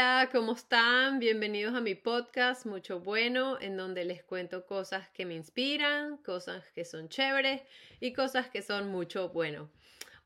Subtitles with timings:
[0.00, 1.18] Hola, ¿cómo están?
[1.18, 6.64] Bienvenidos a mi podcast Mucho Bueno, en donde les cuento cosas que me inspiran, cosas
[6.70, 7.60] que son chéveres
[8.00, 9.70] y cosas que son mucho bueno.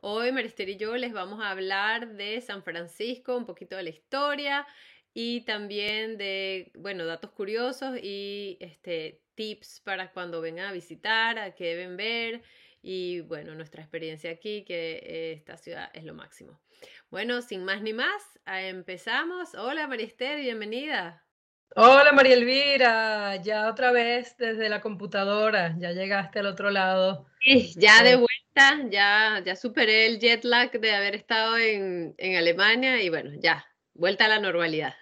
[0.01, 3.91] Hoy Marister y yo les vamos a hablar de San Francisco, un poquito de la
[3.91, 4.65] historia
[5.13, 11.57] y también de, bueno, datos curiosos y este, tips para cuando vengan a visitar, a
[11.57, 12.43] qué deben ver
[12.87, 16.61] y bueno, nuestra experiencia aquí, que eh, esta ciudad es lo máximo.
[17.11, 19.55] Bueno, sin más ni más, empezamos.
[19.55, 21.25] Hola María Esther, bienvenida.
[21.77, 27.27] Hola María Elvira, ya otra vez desde la computadora, ya llegaste al otro lado.
[27.41, 32.37] Sí, ya de vuelta, ya, ya superé el jet lag de haber estado en, en
[32.37, 34.95] Alemania y bueno, ya, vuelta a la normalidad.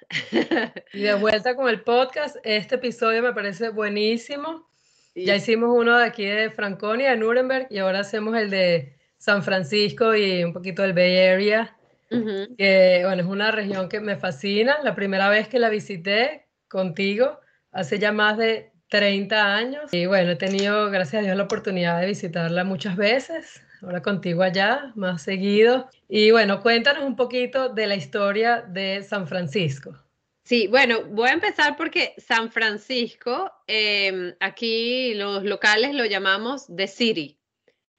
[0.93, 4.72] Y de vuelta con el podcast, este episodio me parece buenísimo
[5.15, 9.43] ya hicimos uno de aquí de Franconia, de Nuremberg, y ahora hacemos el de San
[9.43, 11.77] Francisco y un poquito del Bay Area,
[12.11, 14.77] que bueno, es una región que me fascina.
[14.83, 20.33] La primera vez que la visité contigo, hace ya más de 30 años, y bueno,
[20.33, 23.63] he tenido, gracias a Dios, la oportunidad de visitarla muchas veces.
[23.81, 25.89] Ahora contigo allá, más seguido.
[26.09, 30.02] Y bueno, cuéntanos un poquito de la historia de San Francisco.
[30.45, 36.89] Sí, bueno, voy a empezar porque San Francisco, em, aquí los locales lo llamamos The
[36.89, 37.39] City.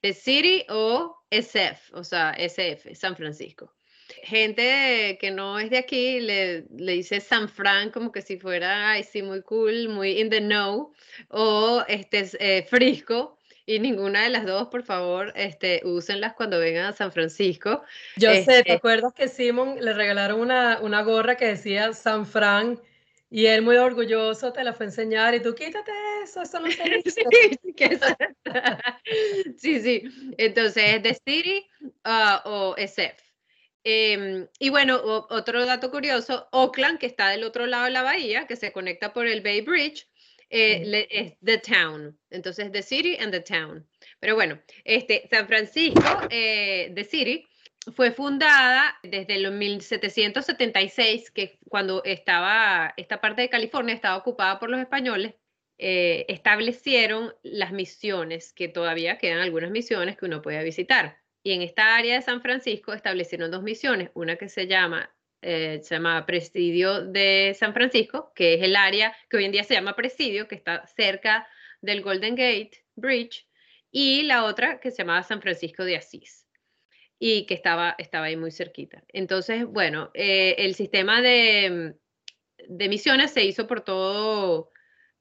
[0.01, 3.73] The City o SF, o sea, SF, San Francisco.
[4.23, 9.03] Gente que no es de aquí le, dice San Fran como que si fuera, ay,
[9.03, 10.91] sí, muy cool, muy in the know,
[11.29, 16.85] o este, eh, Frisco, y ninguna de las dos, por favor, este, úsenlas cuando vengan
[16.85, 17.83] a San Francisco.
[18.17, 22.25] Yo sé, ¿te este acuerdas que Simon le regalaron una, una gorra que decía San
[22.25, 22.79] Fran?
[23.29, 25.91] Y él muy orgulloso te la fue a enseñar y tú quítate
[26.23, 27.23] eso, eso no se dice.
[29.57, 30.03] sí, sí,
[30.37, 31.67] Entonces, ¿es The City
[32.05, 33.23] uh, o SF?
[33.85, 38.47] Em, y bueno, otro dato curioso, Oakland, que está del otro lado de la bahía,
[38.47, 40.07] que se conecta por el Bay Bridge,
[40.55, 42.17] eh, es The Town.
[42.29, 43.87] Entonces, The City and The Town.
[44.19, 47.47] Pero bueno, este, San Francisco, eh, The City,
[47.95, 54.69] fue fundada desde los 1776, que cuando estaba, esta parte de California estaba ocupada por
[54.69, 55.33] los españoles,
[55.79, 61.17] eh, establecieron las misiones, que todavía quedan algunas misiones que uno puede visitar.
[61.41, 65.79] Y en esta área de San Francisco establecieron dos misiones, una que se llama eh,
[65.83, 69.73] se llama Presidio de San Francisco, que es el área que hoy en día se
[69.73, 71.47] llama Presidio, que está cerca
[71.81, 73.47] del Golden Gate Bridge,
[73.91, 76.47] y la otra que se llamaba San Francisco de Asís,
[77.19, 79.03] y que estaba, estaba ahí muy cerquita.
[79.09, 81.95] Entonces, bueno, eh, el sistema de,
[82.67, 84.71] de, misiones se hizo por todo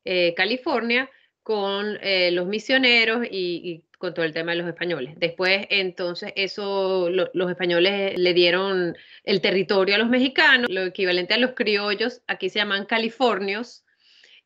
[0.04, 1.10] eh, California
[1.42, 5.14] con los misioneros y, con todo el tema de los españoles.
[5.16, 11.38] Después, entonces, eso, los españoles le dieron el territorio a los mexicanos, lo equivalente a
[11.38, 13.84] los criollos, aquí se llaman californios,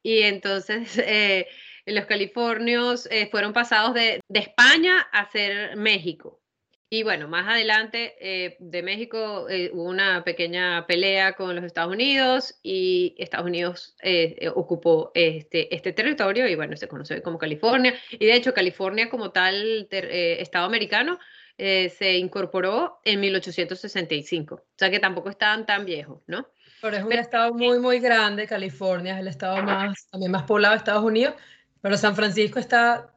[0.02, 1.48] y entonces eh,
[1.86, 6.40] los californios eh, fueron pasados de, de España a ser México.
[6.88, 11.92] Y bueno, más adelante eh, de México eh, hubo una pequeña pelea con los Estados
[11.92, 17.92] Unidos y Estados Unidos eh, ocupó este, este territorio y bueno, se conoce como California.
[18.12, 21.18] Y de hecho, California como tal Estado americano
[21.58, 24.54] se incorporó en 1865.
[24.54, 26.46] O sea que tampoco estaban tan viejos, ¿no?
[26.82, 30.74] Pero es un estado muy, muy grande, California es el estado más, también más poblado
[30.74, 31.34] de Estados Unidos,
[31.80, 33.15] pero San Francisco está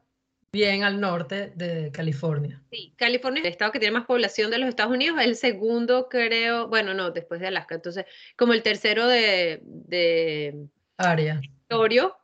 [0.52, 2.62] bien al norte de California.
[2.70, 6.08] Sí, California, el estado que tiene más población de los Estados Unidos, es el segundo,
[6.08, 8.04] creo, bueno, no, después de Alaska, entonces,
[8.36, 10.66] como el tercero de, de
[10.96, 11.40] área.
[11.40, 12.16] Territorio.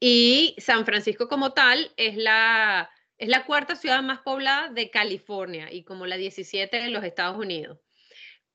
[0.00, 5.72] Y San Francisco como tal es la, es la cuarta ciudad más poblada de California
[5.72, 7.78] y como la 17 de los Estados Unidos.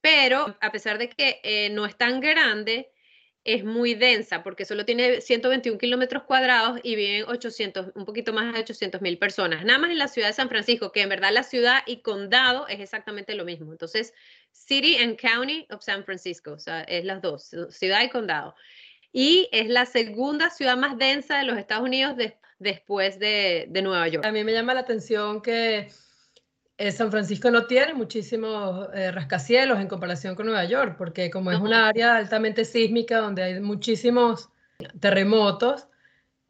[0.02, 2.92] Pero a pesar de que eh, no es tan grande,
[3.54, 8.54] es muy densa porque solo tiene 121 kilómetros cuadrados y viven 800, un poquito más
[8.54, 9.66] de 800 mil personas.
[9.66, 12.68] Nada más en la ciudad de San Francisco, que en verdad la ciudad y condado
[12.68, 13.72] es exactamente lo mismo.
[13.72, 14.14] Entonces,
[14.52, 18.56] City and County of San Francisco, o sea, es las dos, ciudad y condado.
[19.12, 22.16] Y es la segunda ciudad más densa de los Estados Unidos
[22.60, 24.26] después de, de Nueva York.
[24.26, 25.90] A mí me llama la atención que
[26.80, 31.52] eh, San Francisco no tiene muchísimos eh, rascacielos en comparación con Nueva York, porque como
[31.52, 34.50] es una área altamente sísmica donde hay muchísimos
[35.02, 35.90] terremotos,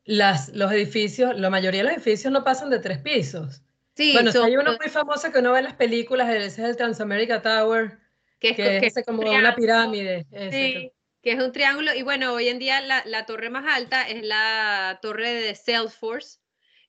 [0.06, 3.64] las, los edificios, la mayoría de los edificios no pasan de tres pisos.
[3.96, 6.78] Sí, bueno, hay uno muy famoso que uno ve en las películas, ese es el
[6.78, 7.98] Transamerica Tower,
[8.40, 10.28] que es, que como una pirámide.
[10.52, 10.92] sí,
[11.24, 11.96] que es un triángulo.
[11.96, 16.38] Y bueno, hoy en día la, la torre más alta es la torre de Salesforce,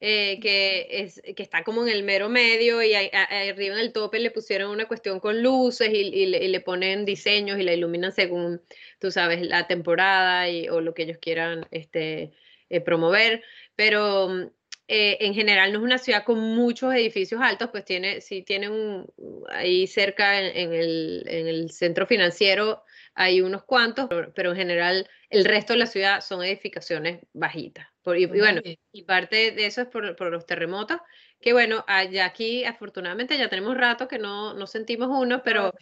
[0.01, 4.19] eh, que, es, que está como en el mero medio y arriba en el tope
[4.19, 8.63] le pusieron una cuestión con luces y, le, ponen diseños y la iluminan según,
[8.99, 12.33] tú sabes, la temporada y, o lo que ellos quieran este,
[12.71, 13.43] eh, promover.
[13.77, 14.51] Pero mm,
[14.89, 18.69] eh, en general no es una ciudad con muchos edificios altos, pues tiene, sí tiene
[18.71, 19.07] un,
[19.51, 22.83] ahí cerca en, el, en el centro financiero
[23.15, 27.90] hay unos cuantos, pero en general el resto de la ciudad son edificaciones bajitas.
[28.07, 28.61] Y, bueno,
[28.93, 30.99] y parte de eso es por, los terremotos,
[31.41, 35.73] que bueno, allá aquí afortunadamente ya tenemos rato que no, no sentimos uno, pero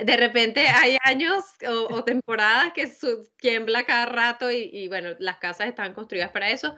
[0.00, 2.92] de repente hay años o, temporadas que
[3.38, 6.76] tiembla cada rato y, bueno, las casas están construidas para eso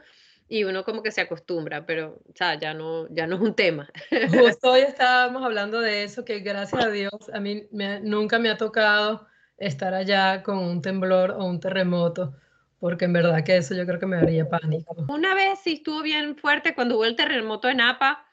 [0.49, 3.55] y uno como que se acostumbra, pero o sea, ya no, ya no es un
[3.55, 3.91] tema.
[4.31, 8.57] Justo hoy estábamos hablando de eso, que gracias a Dios a mí nunca me ha
[8.57, 9.27] tocado
[9.59, 12.35] estar allá con un temblor o un terremoto,
[12.81, 14.95] porque en verdad que eso yo creo que me daría pánico.
[15.09, 18.25] Una vez sí estuvo bien fuerte cuando hubo el terremoto en APA,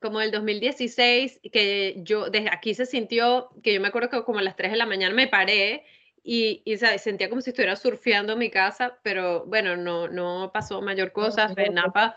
[0.00, 4.38] como el 2016, que yo desde aquí se sintió, que yo me acuerdo que como
[4.38, 5.84] a las 3 de la mañana me paré
[6.22, 11.12] y, y sentía como si estuviera surfeando mi casa, pero bueno, no, no pasó mayor
[11.12, 11.52] cosa.
[11.56, 12.16] En APA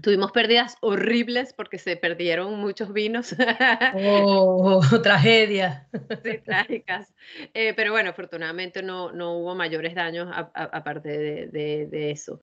[0.00, 3.34] Tuvimos pérdidas horribles porque se perdieron muchos vinos.
[3.94, 5.88] Oh, tragedia.
[6.22, 7.12] Sí, trágicas.
[7.52, 12.40] Eh, pero bueno, afortunadamente no, no hubo mayores daños aparte de, de, eso.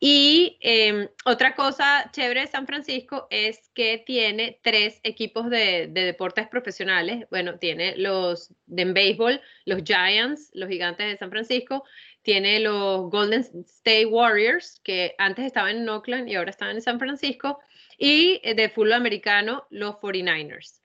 [0.00, 6.04] Y em, otra cosa chévere de San Francisco es que tiene tres equipos de, de,
[6.04, 7.26] deportes profesionales.
[7.30, 11.84] Bueno, tiene los de béisbol, los Giants, los gigantes de San Francisco,
[12.28, 16.98] tiene los Golden State Warriors, que antes estaban en Oakland y ahora están en San
[16.98, 17.58] Francisco,
[17.96, 20.82] y eh, de fútbol americano, los 49ers.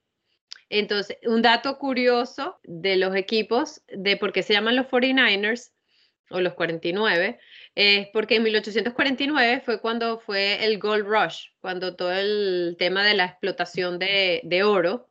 [0.69, 5.73] Entonces, un dato curioso de los equipos, de por qué se llaman los 49ers
[6.29, 7.37] o los 49,
[7.75, 13.15] es porque en 1849 fue cuando fue el Gold Rush, cuando todo el tema de
[13.15, 15.09] la explotación de, de oro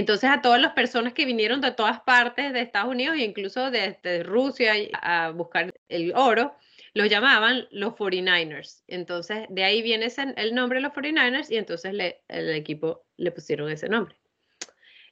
[0.00, 3.70] entonces a todas las personas que vinieron de todas partes de Estados Unidos e incluso
[3.70, 6.54] desde Rusia a buscar el oro,
[6.92, 8.82] los llamaban los 49ers.
[8.88, 13.30] Entonces de ahí viene el nombre de los 49ers y entonces le, el equipo le
[13.30, 14.14] pusieron ese nombre.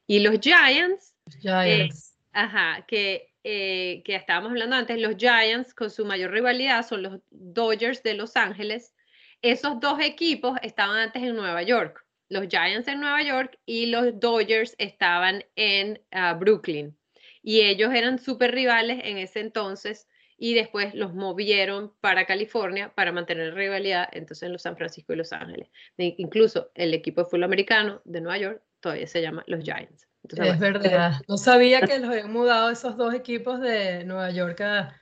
[0.06, 2.16] Y los Giants, Giants.
[2.16, 7.02] Eh, ajá, que, eh, que estábamos hablando antes, los Giants con su mayor rivalidad son
[7.02, 8.94] los Dodgers de Los Ángeles.
[9.40, 14.18] Esos dos equipos estaban antes en Nueva York los Giants en Nueva York y los
[14.18, 16.96] Dodgers estaban en ah, Brooklyn.
[17.42, 23.12] Y ellos eran súper rivales en ese entonces y después los movieron para California para
[23.12, 25.68] mantener rivalidad entonces en los San Francisco y Los Ángeles.
[25.96, 30.06] incluso el equipo de fútbol americano de Nueva York todavía se llama los Giants.
[30.24, 31.20] es verdad.
[31.28, 35.00] No sabía que los habían mudado esos dos equipos de Nueva York a,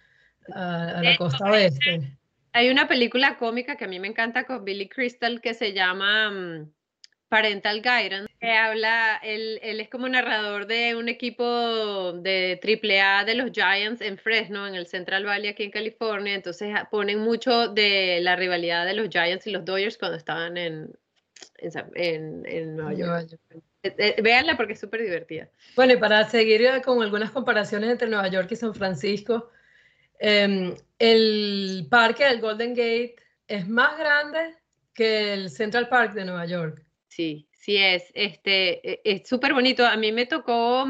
[0.49, 2.17] la costa oeste.
[2.53, 6.31] Hay una película cómica que a mí me encanta con Billy Crystal que se llama
[6.31, 6.73] mm,
[7.33, 13.35] Parental Guidance, que habla, él, él, es como narrador de un equipo de AAA de
[13.35, 17.69] los Giants en Fresno, en el Central Valley aquí en California, entonces ah, ponen mucho
[17.69, 20.95] de la rivalidad de los Giants y los Dodgers cuando estaban en,
[21.95, 23.39] en, en, Nueva York.
[23.83, 25.49] Eh, eh, véanla porque es súper divertida.
[25.75, 29.49] Bueno, y para seguir con algunas comparaciones entre Nueva York y San Francisco,
[30.19, 33.17] em, el parque del Golden Gate
[33.49, 34.55] es más grande
[34.93, 36.85] que el Central Park de Nueva York.
[37.13, 38.11] Sí, sí es.
[38.15, 39.87] Este, e, es súper bonito.
[39.87, 40.87] A mí me tocó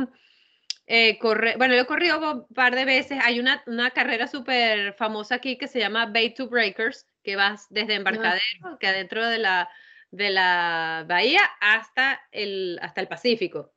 [0.86, 3.18] eh, correr, bueno, yo he corrido un par de veces.
[3.24, 7.66] Hay una, una carrera súper famosa aquí que se llama Bay to Breakers, que vas
[7.70, 9.68] desde ah, Embarcadero, que adentro de la,
[10.12, 13.72] de la bahía, hasta el, hasta el Pacífico.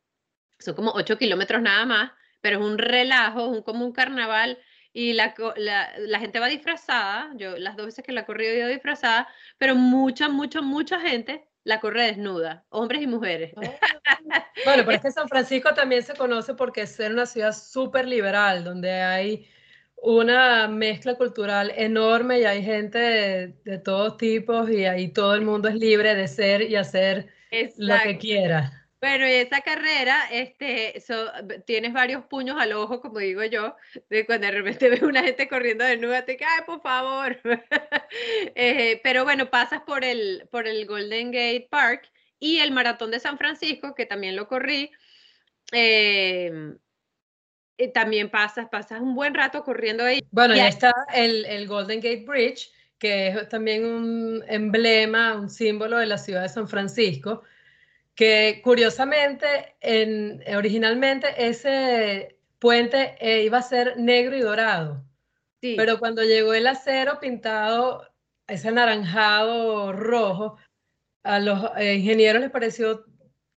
[0.59, 4.59] Son como 8 kilómetros nada más, pero es un relajo, es como un carnaval
[4.93, 8.53] y la, la, la, gente va disfrazada, yo las dos veces que la he corrido
[8.53, 9.27] he ido disfrazada,
[9.57, 13.51] pero mucha, mucha, mucha gente la corre desnuda, hombres y mujeres.
[13.57, 13.61] Oh.
[14.63, 18.63] Bueno, pero es que San Francisco también se conoce porque es una ciudad súper liberal,
[18.63, 19.47] donde hay
[19.97, 22.97] una mezcla cultural enorme y hay gente
[23.63, 27.27] de, todos tipos y ahí todo el mundo es libre de ser y hacer
[27.77, 28.84] lo que quiera.
[29.05, 30.99] Bueno, esa carrera, este,
[31.67, 33.75] tienes varios puños al ojo, como digo yo,
[34.09, 37.39] de cuando de repente ves una gente corriendo desnuda, te cae, por favor.
[38.55, 42.09] Eh, pero bueno, pasas por el, por el Golden Gate Park
[42.39, 44.89] y el Maratón de San Francisco, que también lo corrí.
[45.71, 46.77] Em,
[47.93, 50.25] también pasas, pasas un buen rato corriendo ahí.
[50.31, 55.97] Bueno, ya está el, el Golden Gate Bridge, que es también un emblema, un símbolo
[55.97, 57.43] de la ciudad de San Francisco
[58.15, 65.05] que curiosamente, en, originalmente ese puente eh, iba a ser negro y dorado.
[65.61, 65.75] Sí.
[65.77, 68.09] Pero cuando llegó el acero pintado
[68.47, 70.57] ese anaranjado rojo,
[71.23, 73.05] a los ingenieros les pareció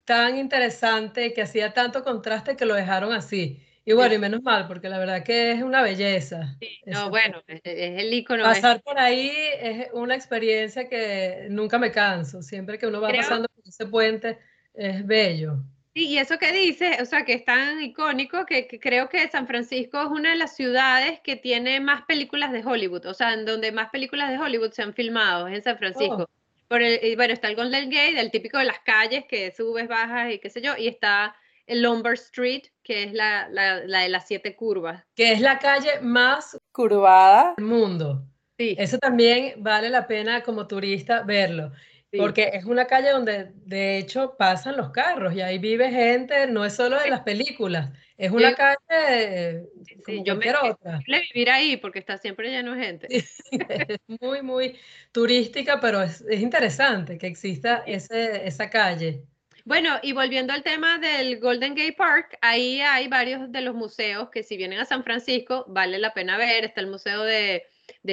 [0.05, 3.61] tan interesante que hacía tanto contraste que lo dejaron así.
[3.87, 6.57] Y bueno, y menos mal, porque la verdad que es una belleza.
[6.85, 8.43] no, bueno, es, el icono.
[8.43, 12.41] Pasar por ahí es una experiencia que nunca me canso.
[12.41, 14.39] Siempre que uno va pasando por ese puente,
[14.73, 15.63] es bello.
[15.93, 19.47] Sí, y eso que dices, o sea, que es tan icónico que, creo que San
[19.47, 23.45] Francisco es una de las ciudades que tiene más películas de Hollywood, o sea, en
[23.45, 26.23] donde más películas de Hollywood se han filmado, es en San Francisco.
[26.23, 26.67] Oh.
[26.67, 30.33] Por el, bueno, está el Golden Gate, el típico de las calles que subes, bajas
[30.33, 31.37] y qué sé yo, y está
[31.67, 35.03] Lombard Street, que es la, la, la, de las siete curvas.
[35.15, 38.23] Que es la calle más curvada del mundo.
[38.57, 38.75] Sí.
[38.79, 41.71] Eso también vale la pena como turista verlo.
[42.15, 46.63] Porque es una calle donde de hecho pasan los carros y ahí vive gente, no
[46.63, 49.67] es solo de las películas, es una calle
[50.03, 51.01] como yo cualquier me, otra.
[51.33, 53.07] vivir ahí porque está siempre lleno de gente.
[53.51, 54.75] es muy, muy
[55.11, 59.23] turística, pero es, es interesante que exista ese, esa calle.
[59.67, 64.29] Bueno, y volviendo al tema del Golden Gate Park, ahí hay varios de los museos
[64.29, 66.63] que si vienen a San Francisco vale la pena ver.
[66.63, 67.65] Está el Museo de,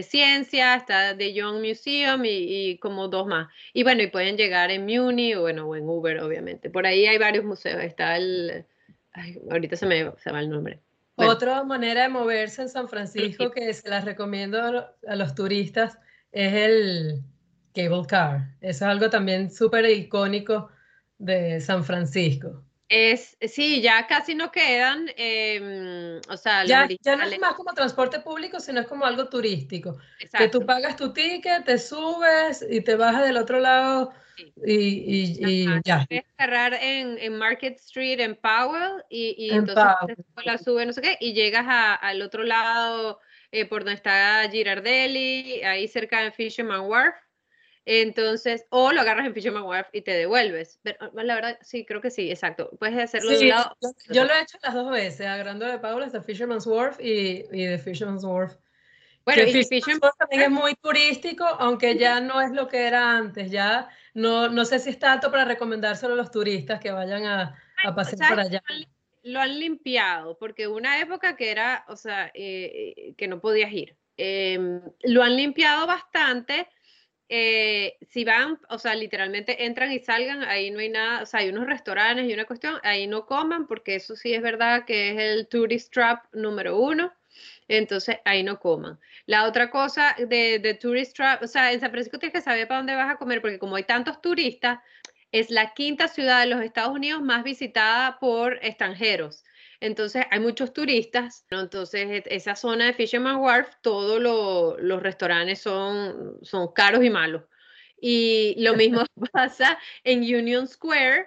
[0.02, 3.46] Ciencia, está The Young Museum y, como dos más.
[3.73, 6.70] Y bueno, y pueden llegar en Muni o, bueno, en Uber, obviamente.
[6.70, 7.80] Por ahí hay varios museos.
[7.84, 8.66] Está el...
[9.49, 10.80] ahorita se me, se va el nombre.
[11.14, 14.58] Otra manera de moverse en San Francisco que se las recomiendo
[15.06, 16.00] a los turistas
[16.32, 17.23] es el
[17.73, 18.49] cable car.
[18.61, 20.73] Eso es algo también súper icónico
[21.24, 22.62] de San Francisco.
[22.88, 27.72] Es, sí, ya casi no quedan, em, o sea, ya, ya, no es más como
[27.72, 29.96] transporte público, sino es como algo turístico.
[30.36, 34.12] Que tú pagas tu ticket, te subes y te bajas del otro lado
[34.64, 36.04] y, y, ya.
[36.08, 41.00] Puedes cerrar en, en, Market Street, en Powell, y, y entonces la subes, no sé
[41.00, 43.18] qué, y llegas a, al otro lado
[43.50, 47.14] eh, por donde está Girardelli, ahí cerca de Fisherman Wharf,
[47.86, 50.78] entonces, o lo agarras en Fisherman Wharf y te devuelves.
[50.82, 52.70] Pero, ah, la verdad, sí, creo que sí, exacto.
[52.78, 53.76] Puedes hacerlo de un lado.
[54.08, 57.64] Yo, lo he hecho las dos veces, agarrando de Paula hasta Fisherman's Wharf y, y
[57.64, 58.54] de Fisherman's Wharf.
[59.24, 63.16] Bueno, y Fisherman's Wharf también es muy turístico, aunque ya no es lo que era
[63.16, 63.50] antes.
[63.50, 67.54] Ya no, no sé si es tanto para recomendárselo a los turistas que vayan a,
[67.84, 68.62] a pasear por allá.
[69.22, 73.72] Lo han limpiado, porque una época que era, o sea, eh, eh, que no podías
[73.72, 73.96] ir.
[74.16, 76.68] Em, lo han limpiado bastante
[77.36, 81.40] eh, si van, o sea, literalmente entran y salgan, ahí no hay nada, o sea,
[81.40, 85.10] hay unos restaurantes y una cuestión, ahí no coman, porque eso sí es verdad que
[85.10, 87.12] es el tourist trap número uno,
[87.66, 89.00] entonces ahí no coman.
[89.26, 92.68] La otra cosa de, de tourist trap, o sea, en San Francisco tienes que saber
[92.68, 94.78] para dónde vas a comer, porque como hay tantos turistas,
[95.32, 99.42] es la quinta ciudad de los Estados Unidos más visitada por extranjeros.
[99.84, 104.18] Entonces hay muchos turistas, entonces e, esa zona de Fisherman Wharf, todos
[104.80, 107.42] los restaurantes son, son caros y malos.
[108.00, 111.26] Y lo mismo pasa en Union Square,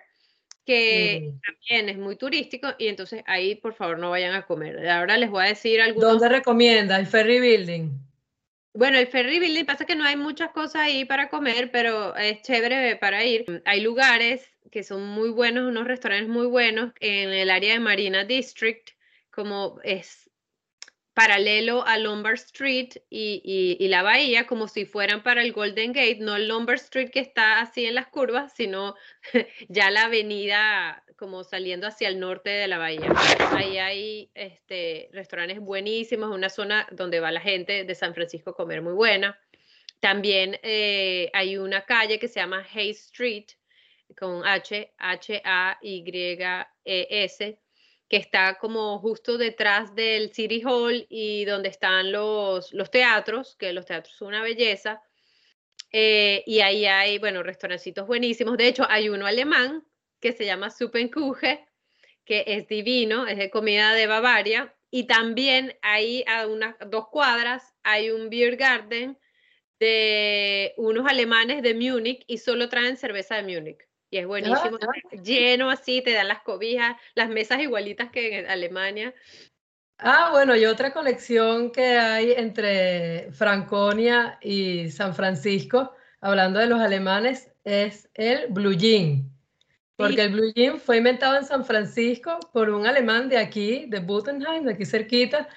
[0.65, 4.89] que también es muy turístico, y entonces ahí por favor no vayan a comer.
[4.89, 6.01] Ahora les voy a decir algo.
[6.01, 6.97] ¿Dónde recomienda?
[6.97, 7.91] ¿El Ferry Building?
[8.73, 12.41] Bueno, el Ferry Building pasa que no hay muchas cosas ahí para comer, pero es
[12.41, 13.61] chévere para ir.
[13.65, 18.23] Hay lugares que son muy buenos, unos restaurantes muy buenos en el área de Marina
[18.23, 18.89] District,
[19.29, 20.29] como es
[21.13, 23.41] paralelo a Lombard Street y,
[23.79, 27.59] y, la bahía, como si fueran para el Golden Gate, no Lombard Street que está
[27.59, 28.93] así en las curvas, sino
[29.67, 33.11] ya la avenida como saliendo hacia el norte de la bahía.
[33.49, 38.55] Ahí hay este, restaurantes buenísimos, una zona donde va la gente de San Francisco a
[38.55, 39.39] comer muy buena.
[39.99, 43.47] También eh, hay una calle que se llama Hay Street,
[44.17, 46.39] con H, H-A-Y-E-S,
[48.09, 53.73] que está como justo detrás del City Hall y donde están los, los teatros, que
[53.73, 55.01] los teatros son una belleza.
[55.91, 58.57] Eh, y ahí hay, bueno, restaurancitos buenísimos.
[58.57, 59.85] De hecho, hay uno alemán
[60.19, 61.67] que se llama Suppenkuche,
[62.25, 64.73] que es divino, es de comida de Bavaria.
[64.89, 69.17] Y también ahí a unas dos cuadras hay un beer garden
[69.79, 73.87] de unos alemanes de Múnich y solo traen cerveza de Múnich.
[74.17, 74.77] Y es ah, buenísimo,
[75.23, 79.13] lleno así, te dan las cobijas, las mesas igualitas que en Alemania.
[79.99, 86.79] Ah, bueno, y otra colección que hay entre Franconia y San Francisco, hablando de los
[86.79, 89.29] alemanes, es el Blue Jean.
[89.95, 93.99] Porque el Blue Jean fue inventado en San Francisco por un alemán de aquí, de
[93.99, 95.47] Buttenheim, de aquí cerquita,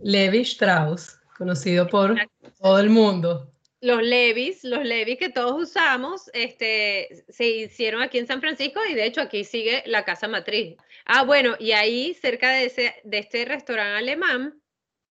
[0.00, 2.16] Levi Strauss, conocido por
[2.60, 8.26] todo el mundo los levis, los levis que todos usamos, este, se hicieron aquí en
[8.26, 10.76] San Francisco y de hecho aquí sigue la casa matriz.
[11.04, 14.60] Ah, bueno, y ahí cerca de, ese, de este restaurante alemán,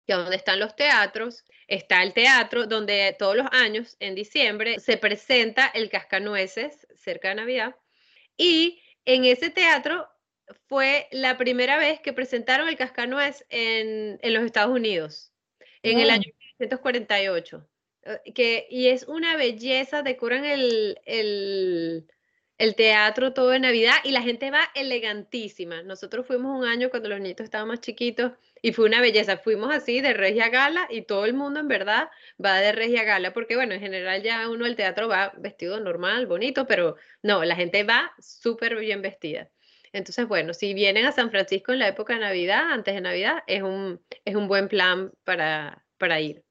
[0.07, 4.97] que donde están los teatros, está el teatro donde todos los años, en diciembre, se
[4.97, 7.75] presenta el Cascanueces cerca de Navidad.
[8.37, 10.07] Y en ese teatro
[10.67, 15.31] fue la primera vez que presentaron el Cascanuez en, en los Estados Unidos,
[15.83, 17.67] en el año 1948.
[18.05, 22.05] Eh, que, y es una belleza, decoran el, el,
[22.57, 25.81] el teatro todo de Navidad y la gente va elegantísima.
[25.83, 29.37] Nosotros fuimos un año cuando los niños estaban más chiquitos y fue una belleza.
[29.37, 32.09] Fuimos así de regia gala y todo el mundo en verdad
[32.43, 36.27] va de regia gala porque bueno, en general ya uno al teatro va vestido normal,
[36.27, 39.49] bonito, pero no, la gente va súper bien vestida.
[39.93, 43.43] Entonces, bueno, si vienen a San Francisco en la época de Navidad, antes de Navidad,
[43.47, 46.43] es un, es un buen plan para, para ir.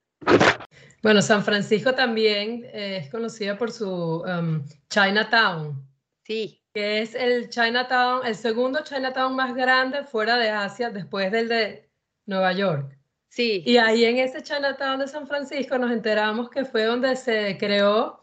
[1.04, 5.87] Bueno, San Francisco también eh, es conocida por su um, Chinatown.
[6.23, 6.62] Sí.
[6.73, 11.90] Que es el Chinatown, el segundo Chinatown más grande fuera de Asia después del de
[12.25, 12.96] Nueva York.
[13.28, 13.62] Sí.
[13.66, 18.23] Y ahí en ese Chinatown de San Francisco nos enteramos que fue donde se creó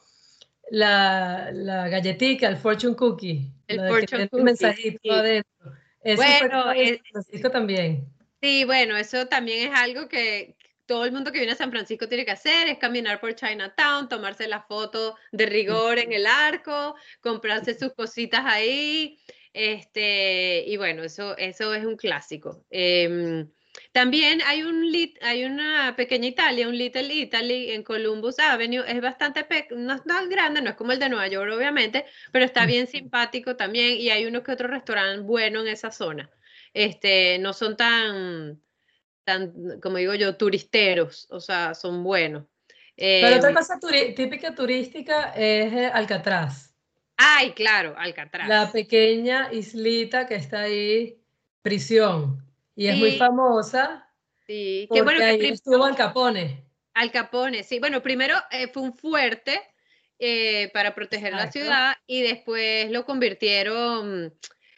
[0.72, 3.54] la, la galletita, el fortune cookie.
[3.68, 4.44] El fortune cookie.
[4.44, 5.74] mensajito adentro.
[6.04, 8.08] Eso bueno, en San Francisco también.
[8.42, 10.56] Sí, bueno, eso también es algo que,
[10.92, 14.10] todo el mundo que viene a San Francisco tiene que hacer, es caminar por Chinatown,
[14.10, 19.18] tomarse la foto de rigor en el arco, comprarse sus cositas ahí,
[19.54, 22.66] este, y bueno, eso, eso es un clásico.
[22.70, 23.50] Em,
[23.94, 29.48] también hay, un, hay una pequeña Italia, un Little Italy en Columbus Avenue, es bastante,
[29.72, 32.88] no es tan grande, no es como el de Nueva York obviamente, pero está bien
[32.88, 36.30] simpático también y hay uno que otro restaurante bueno en esa zona.
[36.74, 38.62] Este, no son tan
[39.24, 42.46] tan, como digo yo, turisteros, o sea, son buenos.
[42.96, 43.80] Pero otra em, cosa
[44.16, 46.76] típica turística es eh, Alcatraz.
[47.18, 48.48] Ay, claro, Alcatraz.
[48.48, 51.20] La pequeña islita que está ahí,
[51.62, 52.44] prisión,
[52.76, 54.08] y es muy famosa.
[54.46, 56.66] Sí, qué bueno que ahí estuvo Al Capone.
[56.94, 57.80] Al Capone, sí.
[57.80, 59.62] Bueno, primero eh, fue un fuerte
[60.20, 64.34] eh, para proteger la ciudad y después lo convirtieron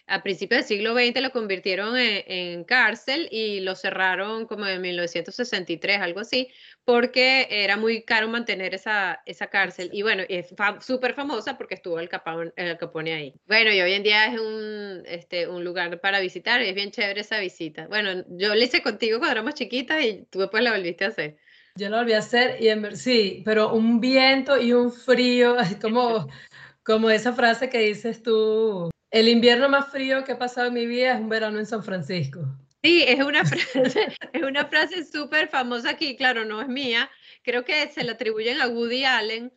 [0.08, 6.00] a principios del siglo XX lo convirtieron en, cárcel y lo cerraron como en 1963,
[6.00, 6.50] algo así,
[6.86, 9.90] porque era muy caro mantener esa, esa cárcel.
[9.94, 13.34] Y bueno, es súper famosa porque estuvo el Capone, el Capone ahí.
[13.48, 16.92] Bueno, y hoy en día es un, este, un lugar para visitar y es bien
[16.92, 17.88] chévere esa visita.
[17.88, 21.38] Bueno, yo lo hice contigo cuando éramos chiquitas y tú después la volviste a hacer.
[21.76, 26.28] Yo lo volví a hacer y en, sí, pero un viento y un frío, como,
[26.84, 30.88] como esa frase que dices tú, el invierno más frío que he pasado en mi
[30.88, 32.42] vida es un verano en San Francisco.
[32.82, 37.10] Sí, es una frase, es una frase súper famosa aquí, claro, no es mía,
[37.44, 39.54] creo que se la atribuyen a Woody Allen,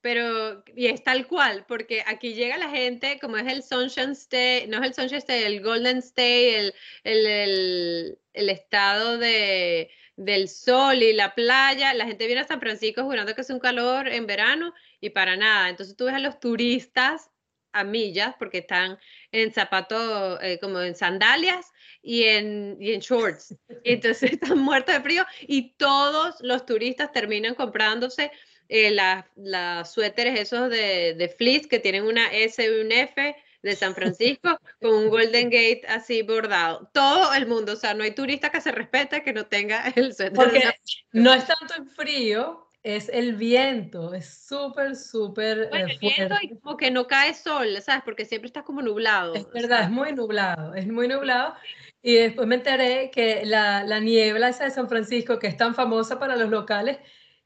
[0.00, 4.66] pero, y es tal cual, porque aquí llega la gente, como es el Sunshine State,
[4.68, 11.02] no es el Sunshine State, el Golden State, el, el, el, estado de, del sol
[11.02, 14.26] y la playa, la gente viene a San Francisco jurando que es un calor en
[14.26, 15.68] verano y para nada.
[15.68, 17.29] Entonces tú ves a los turistas
[17.72, 18.98] a millas porque están
[19.32, 23.54] en zapatos, eh, como en sandalias y en, y en shorts.
[23.84, 28.30] Entonces están muertos de frío y todos los turistas terminan comprándose
[28.68, 33.76] eh, las suéteres esos de, de fleece que tienen una S y un F de
[33.76, 36.88] San Francisco con un Golden Gate así bordado.
[36.92, 40.14] Todo el mundo, o sea, no hay turista que se respete que no tenga el
[40.14, 40.34] suéter.
[40.34, 40.70] Porque
[41.12, 45.68] no es tanto el frío, es el viento, es súper, súper.
[45.68, 48.02] Bueno, el viento y como que no cae sol, ¿sabes?
[48.04, 49.34] Porque siempre está como nublado.
[49.34, 51.54] Es verdad, es muy nublado, es muy nublado.
[52.02, 55.74] Y después me enteré que la, la, niebla esa de San Francisco, que es tan
[55.74, 56.98] famosa para los locales,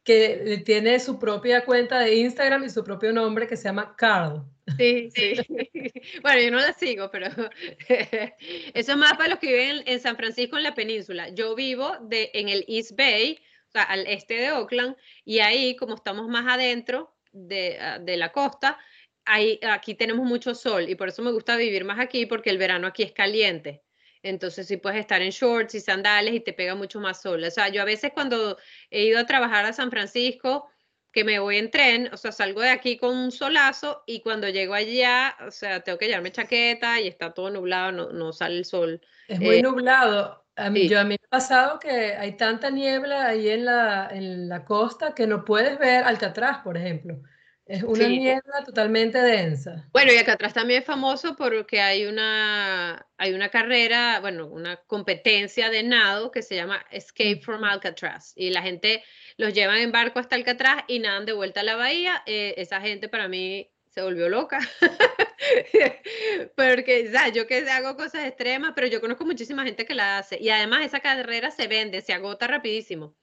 [0.05, 4.45] que tiene su propia cuenta de Instagram y su propio nombre que se llama Carl.
[4.79, 5.35] Sí, sí.
[6.23, 7.27] Bueno, yo no la sigo, pero
[7.89, 11.31] eso es más para los que viven en San Francisco, en la península.
[11.31, 13.39] Yo vivo de, en el East Bay,
[13.83, 18.79] al este de Oakland, y ahí, como estamos más adentro de, ah, de la costa,
[19.25, 22.59] ahí, aquí tenemos mucho sol y por eso me gusta vivir más aquí porque el
[22.59, 23.83] verano aquí es caliente.
[24.23, 27.45] Entonces sí puedes estar en shorts y sandales y te pega mucho más sol.
[27.45, 28.57] O sea, yo a veces cuando
[28.91, 30.71] he ido a trabajar a San Francisco,
[31.13, 34.49] que me voy en tren, o sea, salgo de aquí con un solazo y cuando
[34.49, 38.57] llego allá, o sea, tengo que llevarme chaqueta y está todo nublado, no, no sale
[38.57, 39.01] el sol.
[39.29, 40.44] Es muy eh, nublado.
[40.57, 44.09] A mí, yo, a mí me ha pasado que hay tanta niebla ahí en la,
[44.11, 47.21] en la costa que no puedes ver Alcatraz, por ejemplo.
[47.67, 49.89] Es una niebla totalmente densa.
[49.91, 55.71] Bueno, y Alcatraz también es famoso porque hay una, hay una carrera, bueno, una competencia
[55.71, 58.35] de nado que se llama Escape from Alcatraz.
[58.37, 59.03] Y la gente
[59.39, 62.23] los lleva en barco hasta Alcatraz y nadan de vuelta a la bahía.
[62.27, 64.59] Eh, esa gente para mí se volvió loca.
[66.57, 70.37] Porque, o yo que hago cosas extremas, pero yo conozco muchísima gente que la hace.
[70.41, 73.15] Y además esa carrera se vende, se agota rapidísimo.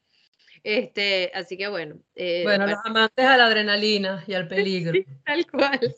[0.64, 2.00] Este, así que bueno.
[2.16, 4.94] Eh, bueno, los amantes a la adrenalina y al peligro.
[5.26, 5.96] tal cual,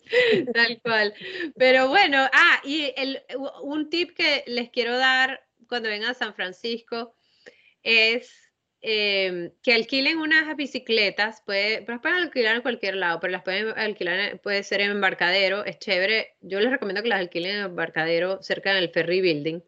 [0.53, 1.13] tal cual.
[1.55, 3.21] Pero bueno, ah, y el,
[3.61, 7.15] un tip que les quiero dar cuando vengan a San Francisco
[7.83, 8.52] es
[8.85, 13.69] Em, que alquilen unas bicicletas, puede, las pueden alquilar en cualquier lado, pero las pueden
[13.77, 16.35] alquilar, puede ser en embarcadero, es chévere.
[16.41, 19.61] Yo les recomiendo que las alquilen en embarcadero cerca del Ferry Building.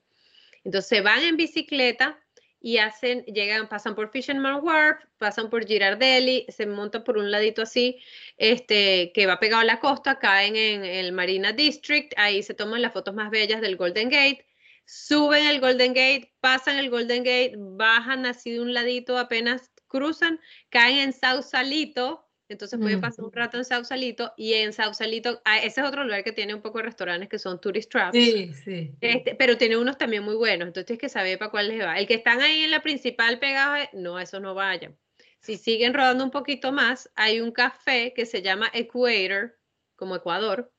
[0.66, 2.20] Entonces van en bicicleta
[2.60, 7.62] y hacen, llegan, pasan por Fisherman Wharf, pasan por Girardelli, se montan por un ladito
[7.62, 8.02] así,
[8.38, 12.82] este, que va pegado a la costa, caen en el Marina District, ahí se toman
[12.82, 14.46] las fotos más bellas del Golden Gate
[14.86, 20.40] suben el Golden Gate, pasan el Golden Gate, bajan así de un ladito, apenas cruzan,
[20.70, 25.82] caen en Sausalito, entonces pueden pasar un rato en Sausalito y en Sausalito, ah, ese
[25.82, 28.16] es otro lugar que tiene un poco de restaurantes que son tourist traps.
[28.16, 28.92] Sí, sí.
[29.02, 31.98] Este, pero tiene unos también muy buenos, entonces tienes que saber para cuál les va.
[31.98, 34.96] El que están ahí en la principal pegado, no, eso no vayan.
[35.40, 39.58] Si siguen rodando un poquito más, hay un café que se llama Equator,
[39.96, 40.72] como Ecuador,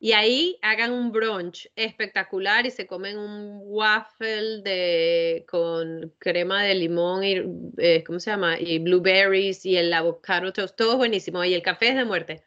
[0.00, 6.74] y ahí hagan un brunch espectacular y se comen un waffle de, con crema de
[6.76, 7.42] limón y,
[7.78, 8.60] eh, ¿cómo se llama?
[8.60, 11.44] Y blueberries y el avocado toast, todo buenísimo.
[11.44, 12.44] Y el café es de muerte.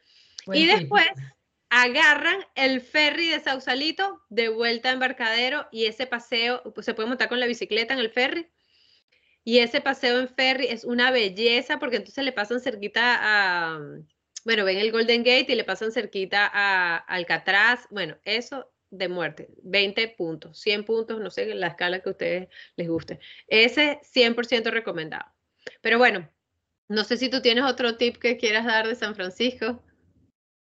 [0.53, 1.07] y después
[1.69, 7.09] agarran el ferry de Sausalito de vuelta a embarcadero y ese paseo, pues se puede
[7.09, 8.47] montar con la bicicleta en el ferry.
[9.43, 13.79] Y ese paseo en ferry es una belleza porque entonces le pasan cerquita a
[14.43, 17.87] bueno, ven el Golden Gate y le pasan cerquita a Alcatraz.
[17.89, 22.49] Bueno, eso de muerte, 20 puntos, 100 puntos, no sé, la escala que a ustedes
[22.75, 23.19] les guste.
[23.47, 25.25] Ese 100% recomendado.
[25.81, 26.29] Pero bueno,
[26.89, 29.81] no sé si tú tienes otro tip que quieras dar de San Francisco.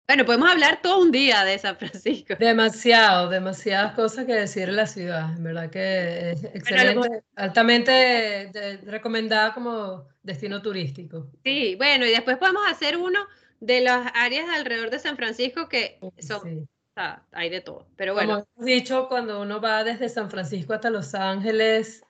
[0.06, 2.34] Bueno, podemos hablar todo un día de San Francisco.
[2.38, 5.36] Demasiado, demasiadas cosas que decir en la ciudad.
[5.36, 11.30] En verdad que es excelente, altamente recomendada como destino turístico.
[11.44, 13.26] Sí, bueno, y después podemos hacer uno
[13.60, 16.68] de las áreas alrededor de San Francisco que son,
[17.32, 17.86] hay de todo.
[17.96, 18.34] Pero bueno.
[18.34, 22.02] Como hemos dicho, cuando uno va desde San Francisco hasta Los Ángeles,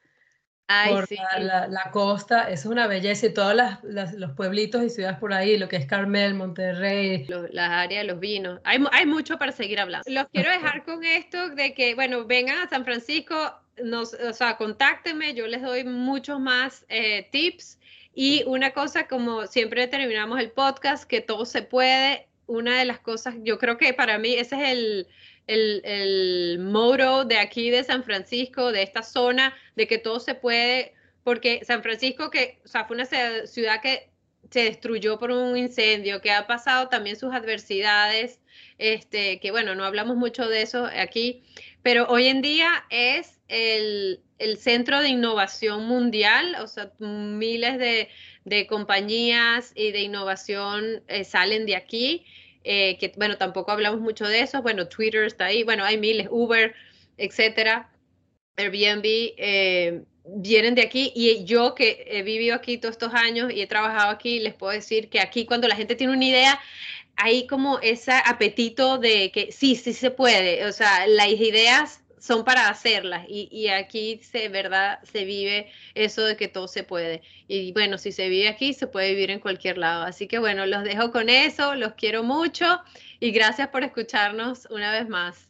[0.90, 1.08] por
[1.40, 5.76] la, costa, es una belleza y todos los pueblitos y ciudades por ahí, lo que
[5.76, 7.26] es Carmel, Monterrey.
[7.52, 8.60] las áreas de los vinos.
[8.64, 10.04] Hay, hay mucho para seguir hablando.
[10.10, 13.34] Los quiero dejar con esto de que, bueno, vengan a San Francisco,
[13.82, 17.78] nos, o sea, contáctenme, yo les doy muchos más eh, tips
[18.20, 22.98] y una cosa, como siempre terminamos el podcast, que todo se puede, una de las
[22.98, 25.06] cosas, yo creo que para mí ese es el,
[25.46, 30.94] el, el de aquí de San Francisco, de esta zona, de que todo se puede,
[31.22, 34.10] porque San Francisco, que, o sea, fue una ciudad que
[34.50, 38.40] se destruyó por un incendio, que ha pasado también sus adversidades,
[38.78, 41.44] este, que bueno, no hablamos mucho de eso aquí,
[41.84, 44.22] pero hoy en día es el,
[44.56, 51.76] centro de innovación mundial, o sea, miles de, compañías y de innovación eh, salen de
[51.76, 52.24] aquí,
[52.64, 56.28] eh, que bueno, tampoco hablamos mucho de eso, bueno, Twitter está ahí, bueno, hay miles,
[56.30, 56.74] Uber,
[57.18, 57.90] etcétera,
[58.56, 61.12] Airbnb, eh, vienen de aquí.
[61.14, 64.72] Y yo que he vivido aquí todos estos años y he trabajado aquí, les puedo
[64.72, 66.60] decir que aquí cuando la gente tiene una idea,
[67.16, 72.44] hay como ese apetito de que sí, sí se puede, o sea, las ideas son
[72.44, 77.22] para hacerlas y, y aquí se verdad se vive eso de que todo se puede.
[77.46, 80.04] Y bueno si se vive aquí se puede vivir en cualquier lado.
[80.04, 82.80] Así que bueno los dejo con eso los quiero mucho
[83.20, 85.47] y gracias por escucharnos una vez más